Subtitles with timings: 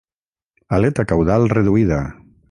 [0.77, 2.01] Aleta caudal reduïda.